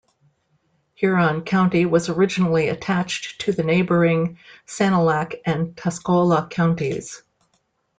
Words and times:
Huron 0.95 1.43
County 1.43 1.85
was 1.85 2.09
originally 2.09 2.69
attached 2.69 3.41
to 3.41 3.51
neighboring 3.61 4.39
Sanilac 4.65 5.35
and 5.45 5.75
Tuscola 5.75 6.49
counties. 6.49 7.21